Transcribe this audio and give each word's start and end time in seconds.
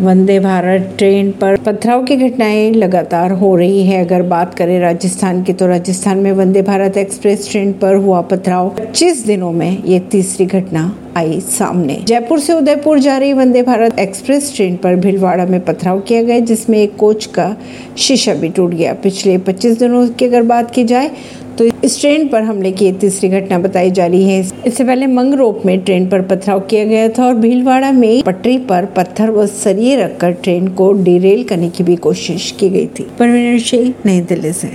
Vande 0.00 0.38
Bharat 0.40 0.94
train 0.98 1.30
पर 1.32 1.56
पथराव 1.56 2.02
की 2.04 2.16
घटनाएँ 2.16 2.72
लगातार 2.72 3.32
हो 3.32 3.54
रही 3.56 3.86
है। 3.86 4.04
अगर 4.04 4.22
बात 4.22 4.54
करें 4.54 4.78
राजस्थान 4.80 5.42
की 5.42 5.52
तो 5.52 5.66
राजस्थान 5.66 6.18
में 6.18 6.32
वंदे 6.32 6.62
भारत 6.62 6.96
एक्सप्रेस 6.96 7.48
ट्रेन 7.50 7.72
पर 7.72 7.94
हुआ 7.94 8.20
पथराव। 8.20 8.68
25 8.70 9.24
दिनों 9.26 9.52
में 9.52 9.82
ये 9.84 10.00
तीसरी 10.00 10.46
घटना 10.46 10.84
आई 11.16 11.40
सामने। 11.40 11.94
जयपुर 12.08 12.40
से 12.40 12.52
उदयपुर 12.52 12.98
जा 12.98 13.16
रही 13.18 13.32
वंदे 13.32 13.62
भारत 13.62 13.98
एक्सप्रेस 13.98 14.52
ट्रेन 14.56 14.76
पर 14.76 14.96
भीलवाड़ा 14.96 15.46
में 15.46 15.60
पथराव 15.64 16.00
किया 16.00 16.22
गया, 16.22 16.38
जिसमें 16.40 16.78
एक 16.78 16.96
कोच 16.96 17.26
का 17.26 17.56
शीशा 17.98 18.34
भी 18.34 18.48
टूट 18.48 18.70
गया। 18.70 18.92
पिछले 19.02 19.38
25 19.38 19.78
दिनों 19.78 20.08
की 20.08 20.24
अगर 20.24 20.42
बात 20.44 20.70
की 20.70 20.84
जाए 20.84 21.10
तो 21.58 21.64
इस 21.84 22.00
ट्रेन 22.00 22.26
पर 22.28 22.42
हमले 22.42 22.70
की 22.72 22.90
तीसरी 22.92 23.28
घटना 23.28 23.58
बताई 23.58 23.90
जा 23.90 24.06
रही 24.06 24.24
है। 24.24 24.40
इससे 24.66 24.84
पहले 24.84 25.06
मंगरोप 25.06 25.62
में 25.66 25.78
ट्रेन 25.80 26.08
पर 26.08 26.22
पथराव 26.22 26.60
किया 26.60 26.84
गया 26.84 27.08
था 27.08 27.26
और 27.26 27.34
भीलवाड़ा 27.34 27.92
में 27.92 28.22
पटरी 28.22 28.56
पर 28.58 28.84
पत्थर 28.86 29.30
व 29.30 29.46
सरिये 29.46 29.96
रखकर 29.96 30.32
ट्रेन 30.32 30.68
को 30.68 30.92
डिरेल 30.94 31.42
करने 31.44 31.70
की 31.70 31.84
भी 31.84 31.96
कोशिश 31.96 32.50
की 32.60 32.68
गई 32.68 32.86
थी। 32.98 33.06
परवीन 33.18 33.58
सिंह, 33.58 33.92
नई 34.06 34.20
दिल्ली 34.20 34.52
से। 34.52 34.64